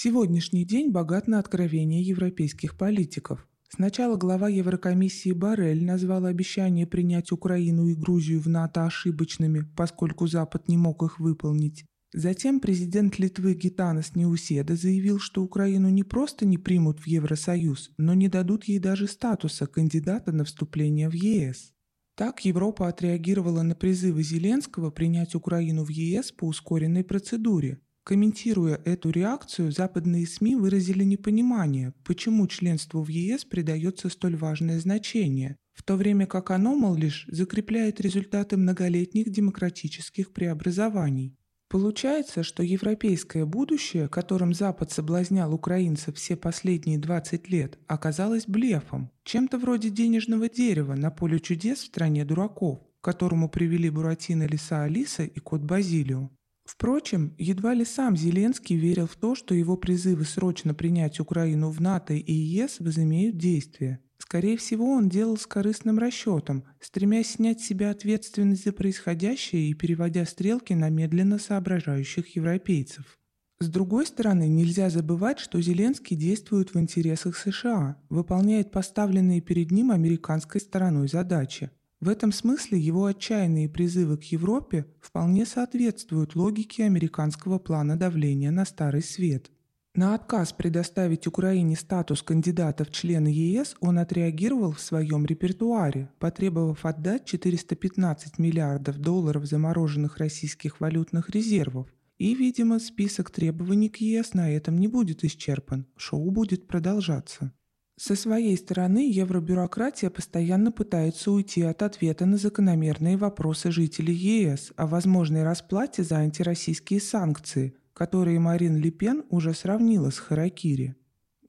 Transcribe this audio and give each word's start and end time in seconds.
Сегодняшний 0.00 0.64
день 0.64 0.92
богат 0.92 1.26
на 1.26 1.40
откровения 1.40 2.00
европейских 2.00 2.76
политиков. 2.78 3.48
Сначала 3.68 4.16
глава 4.16 4.48
Еврокомиссии 4.48 5.32
Барель 5.32 5.84
назвал 5.84 6.26
обещание 6.26 6.86
принять 6.86 7.32
Украину 7.32 7.88
и 7.88 7.96
Грузию 7.96 8.40
в 8.40 8.48
НАТО 8.48 8.86
ошибочными, 8.86 9.64
поскольку 9.76 10.28
Запад 10.28 10.68
не 10.68 10.76
мог 10.76 11.02
их 11.02 11.18
выполнить. 11.18 11.84
Затем 12.12 12.60
президент 12.60 13.18
Литвы 13.18 13.54
Гитанас 13.54 14.14
Неуседа 14.14 14.76
заявил, 14.76 15.18
что 15.18 15.42
Украину 15.42 15.88
не 15.88 16.04
просто 16.04 16.46
не 16.46 16.58
примут 16.58 17.00
в 17.00 17.08
Евросоюз, 17.08 17.90
но 17.98 18.14
не 18.14 18.28
дадут 18.28 18.66
ей 18.66 18.78
даже 18.78 19.08
статуса 19.08 19.66
кандидата 19.66 20.30
на 20.30 20.44
вступление 20.44 21.08
в 21.08 21.14
ЕС. 21.14 21.72
Так 22.14 22.44
Европа 22.44 22.86
отреагировала 22.86 23.62
на 23.62 23.74
призывы 23.74 24.22
Зеленского 24.22 24.92
принять 24.92 25.34
Украину 25.34 25.82
в 25.82 25.88
ЕС 25.88 26.30
по 26.30 26.44
ускоренной 26.44 27.02
процедуре. 27.02 27.80
Комментируя 28.08 28.80
эту 28.86 29.10
реакцию, 29.10 29.70
западные 29.70 30.26
СМИ 30.26 30.56
выразили 30.56 31.04
непонимание, 31.04 31.92
почему 32.04 32.46
членству 32.46 33.02
в 33.02 33.08
ЕС 33.08 33.44
придается 33.44 34.08
столь 34.08 34.34
важное 34.34 34.80
значение, 34.80 35.58
в 35.74 35.82
то 35.82 35.94
время 35.94 36.24
как 36.24 36.50
оно, 36.50 36.74
мол, 36.74 36.94
лишь 36.94 37.26
закрепляет 37.28 38.00
результаты 38.00 38.56
многолетних 38.56 39.28
демократических 39.28 40.32
преобразований. 40.32 41.36
Получается, 41.68 42.44
что 42.44 42.62
европейское 42.62 43.44
будущее, 43.44 44.08
которым 44.08 44.54
Запад 44.54 44.90
соблазнял 44.90 45.52
украинцев 45.52 46.16
все 46.16 46.34
последние 46.34 46.96
20 46.96 47.50
лет, 47.50 47.78
оказалось 47.88 48.46
блефом, 48.46 49.10
чем-то 49.24 49.58
вроде 49.58 49.90
денежного 49.90 50.48
дерева 50.48 50.94
на 50.94 51.10
поле 51.10 51.40
чудес 51.40 51.80
в 51.80 51.86
стране 51.88 52.24
дураков, 52.24 52.78
которому 53.02 53.50
привели 53.50 53.90
Буратино 53.90 54.44
Лиса 54.46 54.84
Алиса 54.84 55.24
и 55.24 55.40
кот 55.40 55.60
Базилио. 55.60 56.30
Впрочем, 56.68 57.34
едва 57.38 57.72
ли 57.72 57.86
сам 57.86 58.14
Зеленский 58.14 58.76
верил 58.76 59.06
в 59.06 59.16
то, 59.16 59.34
что 59.34 59.54
его 59.54 59.78
призывы 59.78 60.24
срочно 60.24 60.74
принять 60.74 61.18
Украину 61.18 61.70
в 61.70 61.80
НАТО 61.80 62.12
и 62.12 62.32
ЕС 62.32 62.76
возымеют 62.80 63.38
действие. 63.38 64.00
Скорее 64.18 64.58
всего, 64.58 64.90
он 64.90 65.08
делал 65.08 65.38
с 65.38 65.46
корыстным 65.46 65.98
расчетом, 65.98 66.64
стремясь 66.78 67.30
снять 67.30 67.62
с 67.62 67.66
себя 67.66 67.90
ответственность 67.90 68.64
за 68.64 68.72
происходящее 68.72 69.70
и 69.70 69.72
переводя 69.72 70.26
стрелки 70.26 70.74
на 70.74 70.90
медленно 70.90 71.38
соображающих 71.38 72.36
европейцев. 72.36 73.18
С 73.60 73.68
другой 73.70 74.06
стороны, 74.06 74.46
нельзя 74.46 74.90
забывать, 74.90 75.38
что 75.38 75.62
Зеленский 75.62 76.16
действует 76.16 76.74
в 76.74 76.78
интересах 76.78 77.38
США, 77.38 77.96
выполняет 78.10 78.70
поставленные 78.72 79.40
перед 79.40 79.70
ним 79.70 79.90
американской 79.90 80.60
стороной 80.60 81.08
задачи. 81.08 81.70
В 82.00 82.08
этом 82.08 82.30
смысле 82.30 82.78
его 82.78 83.06
отчаянные 83.06 83.68
призывы 83.68 84.18
к 84.18 84.24
Европе 84.24 84.86
вполне 85.00 85.44
соответствуют 85.44 86.36
логике 86.36 86.84
американского 86.84 87.58
плана 87.58 87.96
давления 87.96 88.52
на 88.52 88.64
Старый 88.64 89.02
Свет. 89.02 89.50
На 89.94 90.14
отказ 90.14 90.52
предоставить 90.52 91.26
Украине 91.26 91.74
статус 91.74 92.22
кандидата 92.22 92.84
в 92.84 92.92
члены 92.92 93.26
ЕС 93.28 93.74
он 93.80 93.98
отреагировал 93.98 94.70
в 94.70 94.80
своем 94.80 95.26
репертуаре, 95.26 96.08
потребовав 96.20 96.86
отдать 96.86 97.24
415 97.24 98.38
миллиардов 98.38 98.98
долларов 98.98 99.44
замороженных 99.46 100.18
российских 100.18 100.80
валютных 100.80 101.30
резервов. 101.30 101.88
И, 102.16 102.36
видимо, 102.36 102.78
список 102.78 103.30
требований 103.30 103.88
к 103.88 103.96
ЕС 103.96 104.34
на 104.34 104.48
этом 104.48 104.78
не 104.78 104.86
будет 104.86 105.24
исчерпан, 105.24 105.86
шоу 105.96 106.30
будет 106.30 106.68
продолжаться. 106.68 107.52
Со 107.98 108.14
своей 108.14 108.56
стороны 108.56 109.10
евробюрократия 109.10 110.08
постоянно 110.08 110.70
пытается 110.70 111.32
уйти 111.32 111.62
от 111.62 111.82
ответа 111.82 112.26
на 112.26 112.36
закономерные 112.36 113.16
вопросы 113.16 113.72
жителей 113.72 114.14
ЕС 114.14 114.72
о 114.76 114.86
возможной 114.86 115.42
расплате 115.42 116.04
за 116.04 116.18
антироссийские 116.18 117.00
санкции, 117.00 117.74
которые 117.94 118.38
Марин 118.38 118.76
Ле 118.76 118.92
Пен 118.92 119.24
уже 119.30 119.52
сравнила 119.52 120.10
с 120.10 120.18
Харакири. 120.18 120.94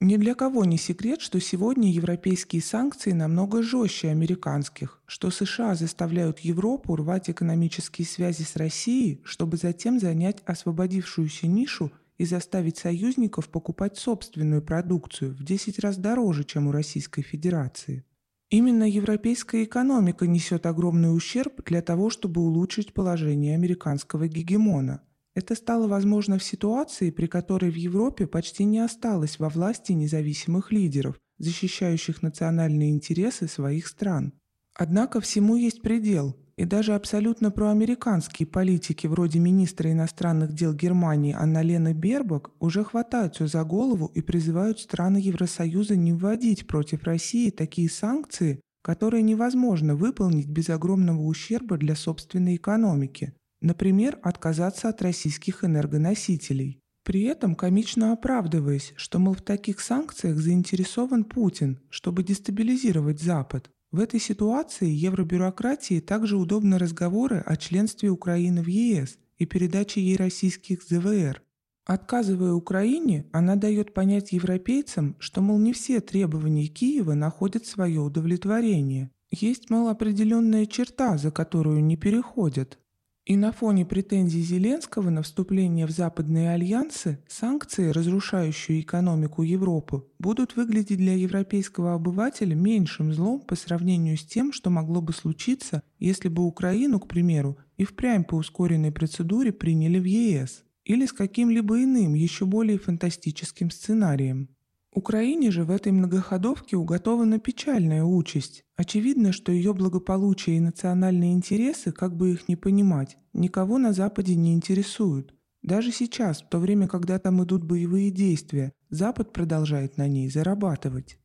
Ни 0.00 0.16
для 0.16 0.34
кого 0.34 0.64
не 0.64 0.76
секрет, 0.76 1.20
что 1.20 1.38
сегодня 1.40 1.92
европейские 1.92 2.62
санкции 2.62 3.12
намного 3.12 3.62
жестче 3.62 4.08
американских, 4.08 5.00
что 5.06 5.30
США 5.30 5.76
заставляют 5.76 6.40
Европу 6.40 6.96
рвать 6.96 7.30
экономические 7.30 8.08
связи 8.08 8.42
с 8.42 8.56
Россией, 8.56 9.20
чтобы 9.22 9.56
затем 9.56 10.00
занять 10.00 10.42
освободившуюся 10.46 11.46
нишу 11.46 11.92
и 12.20 12.26
заставить 12.26 12.76
союзников 12.76 13.48
покупать 13.48 13.96
собственную 13.96 14.60
продукцию 14.60 15.34
в 15.34 15.42
10 15.42 15.78
раз 15.78 15.96
дороже, 15.96 16.44
чем 16.44 16.66
у 16.66 16.70
Российской 16.70 17.22
Федерации. 17.22 18.04
Именно 18.50 18.84
европейская 18.86 19.64
экономика 19.64 20.26
несет 20.26 20.66
огромный 20.66 21.16
ущерб 21.16 21.64
для 21.64 21.80
того, 21.80 22.10
чтобы 22.10 22.42
улучшить 22.42 22.92
положение 22.92 23.54
американского 23.54 24.28
гегемона. 24.28 25.00
Это 25.34 25.54
стало 25.54 25.88
возможно 25.88 26.38
в 26.38 26.44
ситуации, 26.44 27.10
при 27.10 27.26
которой 27.26 27.70
в 27.70 27.76
Европе 27.76 28.26
почти 28.26 28.64
не 28.64 28.80
осталось 28.80 29.38
во 29.38 29.48
власти 29.48 29.92
независимых 29.92 30.72
лидеров, 30.72 31.18
защищающих 31.38 32.20
национальные 32.20 32.90
интересы 32.90 33.48
своих 33.48 33.86
стран. 33.86 34.34
Однако 34.74 35.22
всему 35.22 35.56
есть 35.56 35.80
предел, 35.80 36.36
и 36.60 36.66
даже 36.66 36.92
абсолютно 36.94 37.50
проамериканские 37.50 38.46
политики 38.46 39.06
вроде 39.06 39.38
министра 39.38 39.90
иностранных 39.90 40.52
дел 40.52 40.74
Германии 40.74 41.32
Анна-Лена 41.32 41.94
Бербак 41.94 42.50
уже 42.60 42.84
хватаются 42.84 43.46
за 43.46 43.64
голову 43.64 44.10
и 44.14 44.20
призывают 44.20 44.78
страны 44.78 45.16
Евросоюза 45.16 45.96
не 45.96 46.12
вводить 46.12 46.66
против 46.66 47.04
России 47.04 47.48
такие 47.48 47.88
санкции, 47.88 48.60
которые 48.82 49.22
невозможно 49.22 49.96
выполнить 49.96 50.48
без 50.48 50.68
огромного 50.68 51.22
ущерба 51.22 51.78
для 51.78 51.96
собственной 51.96 52.56
экономики. 52.56 53.32
Например, 53.62 54.18
отказаться 54.22 54.90
от 54.90 55.00
российских 55.00 55.64
энергоносителей. 55.64 56.78
При 57.06 57.22
этом 57.22 57.54
комично 57.54 58.12
оправдываясь, 58.12 58.92
что, 58.96 59.18
мол, 59.18 59.32
в 59.32 59.40
таких 59.40 59.80
санкциях 59.80 60.36
заинтересован 60.36 61.24
Путин, 61.24 61.80
чтобы 61.88 62.22
дестабилизировать 62.22 63.18
Запад. 63.18 63.70
В 63.92 63.98
этой 63.98 64.20
ситуации 64.20 64.88
евробюрократии 64.88 65.98
также 65.98 66.36
удобны 66.36 66.78
разговоры 66.78 67.42
о 67.44 67.56
членстве 67.56 68.08
Украины 68.10 68.62
в 68.62 68.68
ЕС 68.68 69.18
и 69.38 69.46
передаче 69.46 70.00
ей 70.00 70.16
российских 70.16 70.84
ЗВР. 70.84 71.42
Отказывая 71.86 72.52
Украине, 72.52 73.26
она 73.32 73.56
дает 73.56 73.92
понять 73.92 74.30
европейцам, 74.30 75.16
что, 75.18 75.40
мол, 75.40 75.58
не 75.58 75.72
все 75.72 76.00
требования 76.00 76.68
Киева 76.68 77.14
находят 77.14 77.66
свое 77.66 78.00
удовлетворение. 78.00 79.10
Есть, 79.32 79.70
мол, 79.70 79.88
определенная 79.88 80.66
черта, 80.66 81.18
за 81.18 81.32
которую 81.32 81.82
не 81.82 81.96
переходят. 81.96 82.78
И 83.26 83.36
на 83.36 83.52
фоне 83.52 83.84
претензий 83.84 84.40
Зеленского 84.40 85.10
на 85.10 85.22
вступление 85.22 85.86
в 85.86 85.90
западные 85.90 86.50
альянсы 86.50 87.22
санкции, 87.28 87.90
разрушающие 87.90 88.80
экономику 88.80 89.42
Европы, 89.42 90.04
будут 90.18 90.56
выглядеть 90.56 90.96
для 90.96 91.14
европейского 91.14 91.94
обывателя 91.94 92.54
меньшим 92.54 93.12
злом 93.12 93.40
по 93.40 93.56
сравнению 93.56 94.16
с 94.16 94.24
тем, 94.24 94.52
что 94.52 94.70
могло 94.70 95.02
бы 95.02 95.12
случиться, 95.12 95.82
если 95.98 96.28
бы 96.28 96.44
Украину, 96.44 96.98
к 96.98 97.08
примеру, 97.08 97.58
и 97.76 97.84
впрямь 97.84 98.24
по 98.24 98.36
ускоренной 98.36 98.90
процедуре 98.90 99.52
приняли 99.52 99.98
в 99.98 100.04
ЕС, 100.04 100.64
или 100.84 101.04
с 101.04 101.12
каким-либо 101.12 101.82
иным, 101.84 102.14
еще 102.14 102.46
более 102.46 102.78
фантастическим 102.78 103.70
сценарием. 103.70 104.48
Украине 104.92 105.52
же 105.52 105.62
в 105.64 105.70
этой 105.70 105.92
многоходовке 105.92 106.76
уготована 106.76 107.38
печальная 107.38 108.02
участь. 108.02 108.64
Очевидно, 108.76 109.30
что 109.30 109.52
ее 109.52 109.72
благополучие 109.72 110.56
и 110.56 110.60
национальные 110.60 111.32
интересы, 111.32 111.92
как 111.92 112.16
бы 112.16 112.32
их 112.32 112.48
ни 112.48 112.56
понимать, 112.56 113.16
никого 113.32 113.78
на 113.78 113.92
Западе 113.92 114.34
не 114.34 114.52
интересуют. 114.52 115.32
Даже 115.62 115.92
сейчас, 115.92 116.42
в 116.42 116.48
то 116.48 116.58
время, 116.58 116.88
когда 116.88 117.18
там 117.20 117.44
идут 117.44 117.62
боевые 117.62 118.10
действия, 118.10 118.72
Запад 118.88 119.32
продолжает 119.32 119.96
на 119.96 120.08
ней 120.08 120.28
зарабатывать. 120.28 121.18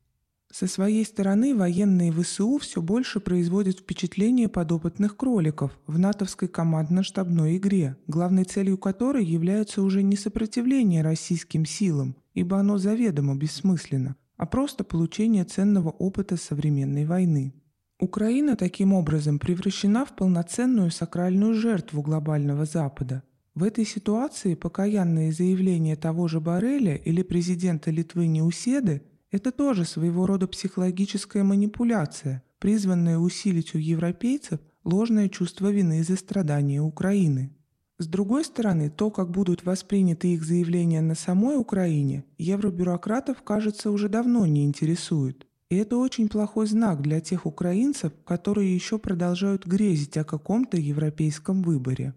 Со 0.52 0.68
своей 0.68 1.04
стороны 1.04 1.54
военные 1.54 2.12
ВСУ 2.12 2.58
все 2.58 2.80
больше 2.80 3.18
производят 3.18 3.80
впечатление 3.80 4.48
подопытных 4.48 5.16
кроликов 5.16 5.76
в 5.88 5.98
натовской 5.98 6.46
командно-штабной 6.46 7.56
игре, 7.56 7.96
главной 8.06 8.44
целью 8.44 8.78
которой 8.78 9.24
является 9.24 9.82
уже 9.82 10.04
не 10.04 10.16
сопротивление 10.16 11.02
российским 11.02 11.66
силам, 11.66 12.16
ибо 12.36 12.58
оно 12.58 12.78
заведомо 12.78 13.34
бессмысленно, 13.34 14.14
а 14.36 14.46
просто 14.46 14.84
получение 14.84 15.44
ценного 15.44 15.88
опыта 15.88 16.36
современной 16.36 17.06
войны. 17.06 17.54
Украина 17.98 18.56
таким 18.56 18.92
образом 18.92 19.38
превращена 19.38 20.04
в 20.04 20.14
полноценную 20.14 20.90
сакральную 20.90 21.54
жертву 21.54 22.02
глобального 22.02 22.66
Запада. 22.66 23.22
В 23.54 23.64
этой 23.64 23.86
ситуации 23.86 24.54
покаянные 24.54 25.32
заявления 25.32 25.96
того 25.96 26.28
же 26.28 26.40
Бареля 26.40 26.94
или 26.94 27.22
президента 27.22 27.90
Литвы 27.90 28.26
Неуседы– 28.26 29.02
это 29.30 29.50
тоже 29.50 29.86
своего 29.86 30.26
рода 30.26 30.46
психологическая 30.46 31.42
манипуляция, 31.42 32.42
призванная 32.58 33.16
усилить 33.16 33.74
у 33.74 33.78
европейцев 33.78 34.60
ложное 34.84 35.30
чувство 35.30 35.72
вины 35.72 36.04
за 36.04 36.16
страдания 36.16 36.82
Украины. 36.82 37.56
С 37.98 38.06
другой 38.06 38.44
стороны, 38.44 38.90
то, 38.90 39.10
как 39.10 39.30
будут 39.30 39.64
восприняты 39.64 40.34
их 40.34 40.44
заявления 40.44 41.00
на 41.00 41.14
самой 41.14 41.56
Украине, 41.56 42.24
евробюрократов, 42.36 43.42
кажется, 43.42 43.90
уже 43.90 44.10
давно 44.10 44.44
не 44.44 44.66
интересует. 44.66 45.46
И 45.70 45.76
это 45.76 45.96
очень 45.96 46.28
плохой 46.28 46.66
знак 46.66 47.00
для 47.00 47.20
тех 47.20 47.46
украинцев, 47.46 48.12
которые 48.24 48.74
еще 48.74 48.98
продолжают 48.98 49.66
грезить 49.66 50.16
о 50.18 50.24
каком-то 50.24 50.76
европейском 50.76 51.62
выборе. 51.62 52.14